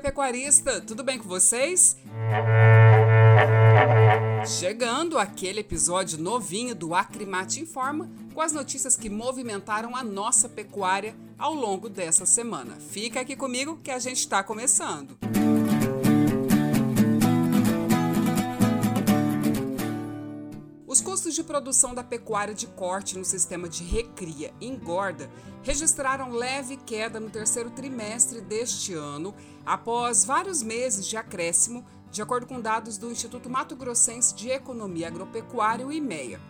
dia, 0.00 0.10
pecuarista! 0.10 0.80
Tudo 0.80 1.04
bem 1.04 1.18
com 1.18 1.28
vocês? 1.28 1.96
Chegando 4.58 5.18
aquele 5.18 5.60
episódio 5.60 6.18
novinho 6.18 6.74
do 6.74 6.94
Acrimate 6.94 7.60
Informa, 7.60 8.10
com 8.32 8.40
as 8.40 8.52
notícias 8.52 8.96
que 8.96 9.10
movimentaram 9.10 9.94
a 9.94 10.02
nossa 10.02 10.48
pecuária 10.48 11.14
ao 11.38 11.54
longo 11.54 11.88
dessa 11.88 12.24
semana. 12.24 12.76
Fica 12.76 13.20
aqui 13.20 13.36
comigo 13.36 13.78
que 13.84 13.90
a 13.90 13.98
gente 13.98 14.18
está 14.18 14.42
começando. 14.42 15.18
Os 20.90 21.00
custos 21.00 21.34
de 21.36 21.44
produção 21.44 21.94
da 21.94 22.02
pecuária 22.02 22.52
de 22.52 22.66
corte 22.66 23.16
no 23.16 23.24
sistema 23.24 23.68
de 23.68 23.84
recria 23.84 24.52
e 24.60 24.66
engorda 24.66 25.30
registraram 25.62 26.32
leve 26.32 26.76
queda 26.78 27.20
no 27.20 27.30
terceiro 27.30 27.70
trimestre 27.70 28.40
deste 28.40 28.92
ano, 28.92 29.32
após 29.64 30.24
vários 30.24 30.64
meses 30.64 31.06
de 31.06 31.16
acréscimo, 31.16 31.86
de 32.10 32.20
acordo 32.20 32.44
com 32.44 32.60
dados 32.60 32.98
do 32.98 33.08
Instituto 33.08 33.48
Mato 33.48 33.76
Grossense 33.76 34.34
de 34.34 34.50
Economia 34.50 35.06
Agropecuária, 35.06 35.86
o 35.86 35.92
IMEA. 35.92 36.40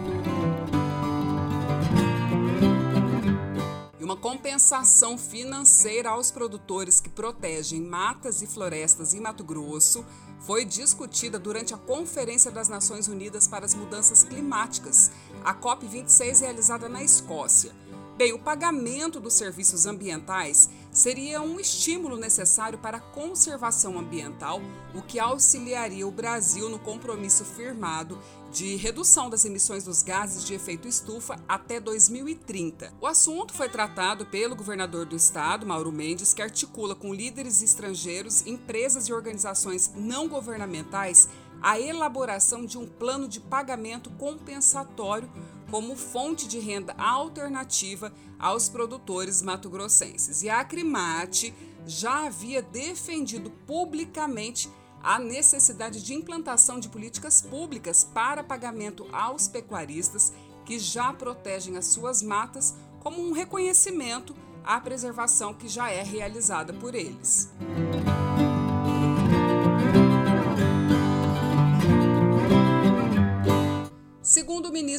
E 4.00 4.04
uma 4.04 4.18
compensação 4.18 5.18
financeira 5.18 6.10
aos 6.10 6.32
produtores 6.32 7.00
que 7.00 7.10
protegem 7.10 7.80
matas 7.80 8.42
e 8.42 8.48
florestas 8.48 9.14
em 9.14 9.22
Mato 9.22 9.44
Grosso 9.44 10.04
foi 10.42 10.66
discutida 10.66 11.38
durante 11.38 11.74
a 11.74 11.78
Conferência 11.78 12.52
das 12.52 12.68
Nações 12.68 13.08
Unidas 13.08 13.48
para 13.48 13.66
as 13.66 13.76
Mudanças 13.76 14.24
Climáticas, 14.24 15.12
a 15.44 15.54
COP26 15.54 16.42
realizada 16.42 16.90
na 16.90 17.04
Escócia. 17.04 17.72
Bem, 18.18 18.34
o 18.34 18.40
pagamento 18.40 19.20
dos 19.20 19.34
serviços 19.34 19.86
ambientais 19.86 20.70
seria 20.92 21.42
um 21.42 21.60
estímulo 21.60 22.18
necessário 22.18 22.78
para 22.78 22.98
a 22.98 23.02
conservação 23.02 23.98
ambiental, 23.98 24.62
o 24.94 25.02
que 25.02 25.20
auxiliaria 25.20 26.06
o 26.06 26.12
Brasil 26.12 26.70
no 26.70 26.78
compromisso 26.78 27.46
firmado 27.46 28.20
de 28.52 28.76
redução 28.76 29.30
das 29.30 29.46
emissões 29.46 29.86
dos 29.86 30.04
gases 30.04 30.46
de 30.46 30.54
efeito 30.54 30.88
estufa 30.88 31.40
até 31.48 31.80
2030. 31.80 32.94
O 33.00 33.08
assunto 33.08 33.54
foi 33.54 33.70
tratado 33.70 34.26
pelo 34.26 34.56
governador 34.56 35.06
do 35.06 35.16
estado, 35.16 35.66
Mauro 35.66 35.92
Mendes, 35.92 36.34
que 36.34 36.42
articula 36.42 36.94
com 36.94 37.14
líderes 37.14 37.62
estrangeiros, 37.62 38.46
empresas 38.46 39.08
e 39.08 39.14
organizações 39.14 39.94
não 39.96 40.28
governamentais 40.28 41.30
a 41.62 41.80
elaboração 41.80 42.66
de 42.66 42.78
um 42.78 42.88
plano 42.88 43.28
de 43.28 43.40
pagamento 43.40 44.10
compensatório 44.12 45.30
como 45.70 45.96
fonte 45.96 46.48
de 46.48 46.60
renda 46.60 46.94
alternativa 46.98 48.12
aos 48.38 48.68
produtores 48.68 49.42
mato-grossenses. 49.42 50.44
E 50.44 50.50
a 50.50 50.60
Acrimate 50.60 51.54
já 51.86 52.26
havia 52.26 52.62
defendido 52.62 53.50
publicamente 53.66 54.70
a 55.02 55.18
necessidade 55.18 56.04
de 56.04 56.14
implantação 56.14 56.80
de 56.80 56.90
políticas 56.90 57.42
públicas 57.42 58.04
para 58.04 58.44
pagamento 58.44 59.08
aos 59.12 59.48
pecuaristas 59.48 60.34
que 60.66 60.78
já 60.78 61.12
protegem 61.12 61.78
as 61.78 61.88
suas 61.88 62.22
matas 62.22 62.76
como 63.00 63.22
um 63.22 63.32
reconhecimento 63.32 64.36
à 64.64 64.80
preservação 64.80 65.54
que 65.54 65.68
já 65.68 65.90
é 65.90 66.04
realizada 66.04 66.72
por 66.74 66.94
eles. 66.94 67.50
Segundo 67.60 68.21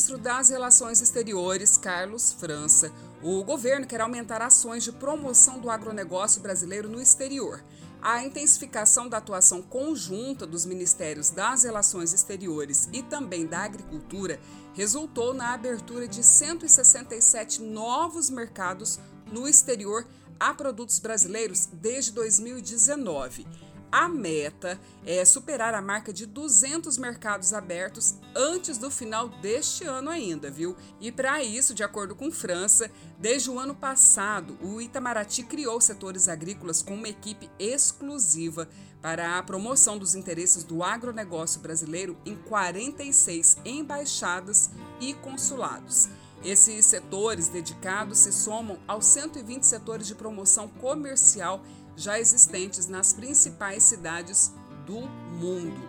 ministro 0.03 0.19
das 0.19 0.49
Relações 0.49 1.01
Exteriores, 1.01 1.77
Carlos 1.77 2.33
França, 2.33 2.91
o 3.23 3.45
governo 3.45 3.87
quer 3.87 4.01
aumentar 4.01 4.43
ações 4.43 4.83
de 4.83 4.91
promoção 4.91 5.61
do 5.61 5.71
agronegócio 5.71 6.43
brasileiro 6.43 6.89
no 6.89 7.01
exterior. 7.01 7.63
A 8.03 8.25
intensificação 8.25 9.09
da 9.09 9.19
atuação 9.19 9.63
conjunta 9.63 10.45
dos 10.45 10.67
Ministérios 10.67 11.31
das 11.31 11.63
Relações 11.63 12.13
Exteriores 12.13 12.89
e 12.93 13.01
também 13.01 13.47
da 13.47 13.61
Agricultura 13.61 14.41
resultou 14.75 15.33
na 15.33 15.55
abertura 15.55 16.09
de 16.09 16.25
167 16.25 17.63
novos 17.63 18.29
mercados 18.29 18.99
no 19.31 19.47
exterior 19.47 20.05
a 20.41 20.53
produtos 20.53 20.99
brasileiros 20.99 21.69
desde 21.73 22.11
2019. 22.11 23.47
A 23.93 24.09
meta 24.09 24.81
é 25.05 25.23
superar 25.23 25.75
a 25.75 25.83
marca 25.83 26.15
de 26.15 26.25
200 26.25 26.97
mercados 26.97 27.53
abertos 27.53 28.15
antes 28.35 28.79
do 28.79 28.91
final 28.91 29.29
deste 29.29 29.85
ano 29.85 30.09
ainda, 30.09 30.51
viu? 30.51 30.75
E 30.99 31.13
para 31.13 31.43
isso, 31.45 31.75
de 31.75 31.85
acordo 31.85 32.15
com 32.15 32.33
França, 32.33 32.91
desde 33.19 33.51
o 33.51 33.59
ano 33.59 33.75
passado, 33.75 34.57
o 34.63 34.81
Itamaraty 34.81 35.43
criou 35.43 35.79
setores 35.79 36.27
agrícolas 36.27 36.81
com 36.81 36.95
uma 36.95 37.09
equipe 37.09 37.51
exclusiva 37.59 38.67
para 39.03 39.37
a 39.37 39.43
promoção 39.43 39.99
dos 39.99 40.15
interesses 40.15 40.65
do 40.65 40.83
agronegócio 40.83 41.61
brasileiro 41.61 42.17
em 42.25 42.35
46 42.35 43.59
embaixadas 43.63 44.71
e 45.03 45.13
consulados. 45.13 46.09
Esses 46.45 46.87
setores 46.87 47.49
dedicados 47.49 48.19
se 48.19 48.33
somam 48.33 48.79
aos 48.89 49.07
120 49.07 49.63
setores 49.65 50.07
de 50.09 50.15
promoção 50.15 50.67
comercial 50.67 51.63
já 51.97 52.19
existentes 52.19 52.87
nas 52.89 53.13
principais 53.13 53.83
cidades 53.83 54.55
do 54.87 55.01
mundo. 55.39 55.81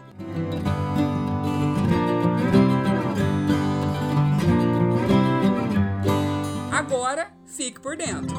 Agora, 6.72 7.32
fique 7.46 7.80
por 7.80 7.96
dentro. 7.96 8.36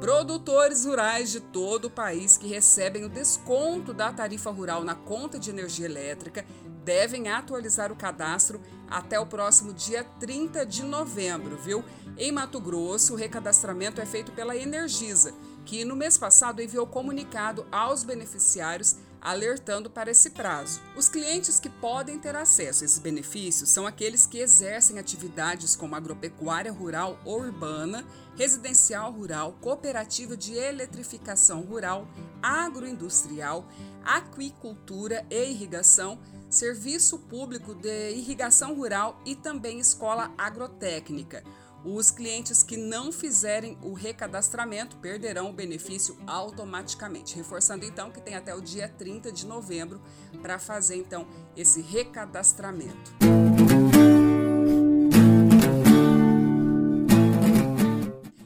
Produtores 0.00 0.86
rurais 0.86 1.30
de 1.30 1.40
todo 1.40 1.84
o 1.84 1.90
país 1.90 2.38
que 2.38 2.48
recebem 2.48 3.04
o 3.04 3.08
desconto 3.08 3.92
da 3.92 4.10
tarifa 4.10 4.50
rural 4.50 4.82
na 4.82 4.94
conta 4.94 5.38
de 5.38 5.50
energia 5.50 5.84
elétrica 5.84 6.42
devem 6.82 7.28
atualizar 7.28 7.92
o 7.92 7.96
cadastro 7.96 8.62
até 8.88 9.20
o 9.20 9.26
próximo 9.26 9.74
dia 9.74 10.02
30 10.18 10.64
de 10.64 10.82
novembro, 10.84 11.58
viu? 11.58 11.84
Em 12.16 12.32
Mato 12.32 12.58
Grosso, 12.58 13.12
o 13.12 13.16
recadastramento 13.16 14.00
é 14.00 14.06
feito 14.06 14.32
pela 14.32 14.56
Energisa, 14.56 15.34
que 15.66 15.84
no 15.84 15.94
mês 15.94 16.16
passado 16.16 16.62
enviou 16.62 16.86
comunicado 16.86 17.66
aos 17.70 18.02
beneficiários 18.02 18.96
alertando 19.20 19.90
para 19.90 20.10
esse 20.10 20.30
prazo. 20.30 20.80
Os 20.96 21.08
clientes 21.08 21.60
que 21.60 21.68
podem 21.68 22.18
ter 22.18 22.34
acesso 22.34 22.82
a 22.82 22.86
esses 22.86 22.98
benefícios 22.98 23.70
são 23.70 23.86
aqueles 23.86 24.26
que 24.26 24.38
exercem 24.38 24.98
atividades 24.98 25.76
como 25.76 25.94
agropecuária 25.94 26.72
rural 26.72 27.18
ou 27.24 27.40
urbana, 27.40 28.04
residencial 28.36 29.12
rural, 29.12 29.56
cooperativa 29.60 30.36
de 30.36 30.54
eletrificação 30.54 31.60
rural, 31.62 32.08
agroindustrial, 32.42 33.66
aquicultura 34.04 35.26
e 35.30 35.50
irrigação, 35.50 36.18
serviço 36.48 37.18
público 37.18 37.74
de 37.74 38.12
irrigação 38.12 38.74
rural 38.74 39.20
e 39.24 39.34
também 39.36 39.78
escola 39.78 40.32
agrotécnica. 40.38 41.44
Os 41.84 42.10
clientes 42.10 42.62
que 42.62 42.76
não 42.76 43.10
fizerem 43.10 43.78
o 43.82 43.94
recadastramento 43.94 44.96
perderão 44.98 45.50
o 45.50 45.52
benefício 45.52 46.16
automaticamente. 46.26 47.34
Reforçando 47.34 47.84
então 47.84 48.10
que 48.10 48.20
tem 48.20 48.34
até 48.34 48.54
o 48.54 48.60
dia 48.60 48.88
30 48.88 49.32
de 49.32 49.46
novembro 49.46 50.00
para 50.42 50.58
fazer 50.58 50.96
então 50.96 51.26
esse 51.56 51.80
recadastramento. 51.80 53.12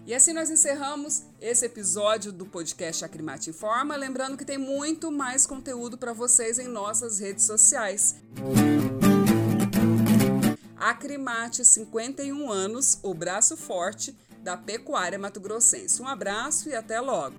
E 0.07 0.15
assim 0.15 0.33
nós 0.33 0.49
encerramos 0.49 1.25
esse 1.41 1.67
episódio 1.67 2.31
do 2.31 2.47
podcast 2.47 3.05
Acrimate 3.05 3.51
Informa, 3.51 3.97
lembrando 3.97 4.37
que 4.37 4.45
tem 4.45 4.59
muito 4.59 5.11
mais 5.11 5.45
conteúdo 5.45 5.99
para 5.99 6.13
vocês 6.13 6.57
em 6.61 6.69
nossas 6.69 7.19
redes 7.19 7.45
sociais. 7.45 8.15
Acrimate, 10.85 11.65
51 11.65 12.53
anos, 12.53 12.99
o 13.03 13.15
braço 13.15 13.57
forte 13.57 14.15
da 14.43 14.55
pecuária 14.55 15.19
mato-grossense. 15.19 16.03
Um 16.03 16.07
abraço 16.07 16.69
e 16.69 16.75
até 16.75 17.01
logo! 17.01 17.37